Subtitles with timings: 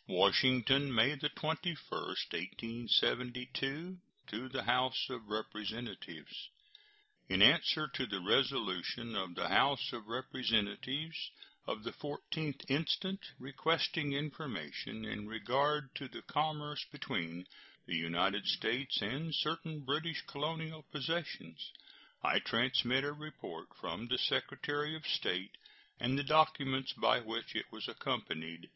[0.08, 1.58] ]WASHINGTON, May 21,
[1.90, 4.00] 1872.
[4.28, 6.48] To the House of Representatives:
[7.28, 11.30] In answer to the resolution of the House of Representatives
[11.66, 17.46] of the 14th instant, requesting information in regard to the commerce between
[17.84, 21.72] the United States and certain British colonial possessions,
[22.22, 25.58] I transmit a report from the Secretary of State
[26.00, 28.70] and the documents by which it was accompanied.